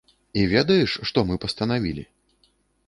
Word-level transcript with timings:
І 0.43 0.45
ведаеш, 0.53 0.91
што 1.11 1.19
мы 1.31 1.35
пастанавілі? 1.45 2.03